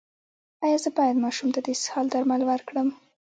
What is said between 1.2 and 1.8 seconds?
ماشوم ته د